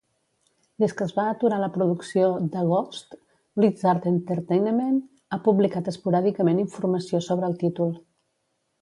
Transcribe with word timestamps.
Des 0.83 0.93
que 0.99 1.03
es 1.09 1.11
va 1.17 1.25
aturar 1.33 1.59
la 1.63 1.69
producció 1.75 2.31
de 2.55 2.63
"Ghost", 2.71 3.15
Blizzard 3.61 4.09
Entertainment 4.15 4.99
ha 5.39 5.43
publicat 5.51 5.95
esporàdicament 5.95 6.67
informació 6.69 7.25
sobre 7.31 7.53
el 7.53 7.59
títol. 7.65 7.97